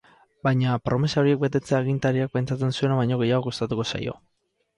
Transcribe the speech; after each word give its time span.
Baina 0.45 0.77
promesa 0.87 1.19
horiek 1.21 1.43
betetzea 1.43 1.81
agintariak 1.83 2.33
pentsatzen 2.39 2.73
zuena 2.81 2.99
baino 3.03 3.21
gehiago 3.21 3.45
kostatuko 3.51 3.87
zaio. 3.95 4.19